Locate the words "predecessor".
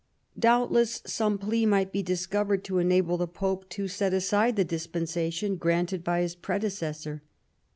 6.33-7.21